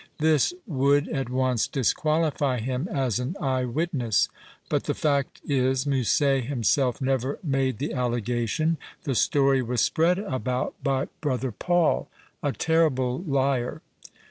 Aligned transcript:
This 0.17 0.51
would 0.65 1.07
at 1.09 1.29
once 1.29 1.67
disqualify 1.67 2.57
him 2.59 2.87
as 2.91 3.19
an 3.19 3.35
eye 3.39 3.65
witness. 3.65 4.29
But 4.67 4.85
the 4.85 4.95
fact 4.95 5.39
is 5.47 5.85
Musset 5.85 6.45
himself 6.45 7.01
never 7.01 7.37
made 7.43 7.77
the 7.77 7.93
allegation; 7.93 8.77
the 9.03 9.13
story 9.13 9.61
was 9.61 9.81
spread 9.81 10.17
about 10.17 10.73
by 10.83 11.05
242 11.21 11.21
PAGELLO 11.21 11.21
brother 11.39 11.51
Paul, 11.51 12.09
a 12.41 12.51
terrible 12.51 13.19
liar. 13.27 13.83